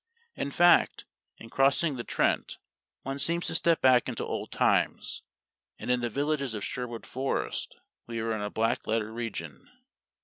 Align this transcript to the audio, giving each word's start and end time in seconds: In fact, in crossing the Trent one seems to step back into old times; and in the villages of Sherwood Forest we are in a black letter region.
In 0.33 0.49
fact, 0.49 1.05
in 1.37 1.51
crossing 1.51 1.95
the 1.95 2.03
Trent 2.03 2.57
one 3.03 3.19
seems 3.19 3.45
to 3.45 3.53
step 3.53 3.81
back 3.81 4.09
into 4.09 4.25
old 4.25 4.51
times; 4.51 5.21
and 5.77 5.91
in 5.91 6.01
the 6.01 6.09
villages 6.09 6.55
of 6.55 6.65
Sherwood 6.65 7.05
Forest 7.05 7.75
we 8.07 8.19
are 8.19 8.33
in 8.33 8.41
a 8.41 8.49
black 8.49 8.87
letter 8.87 9.13
region. 9.13 9.69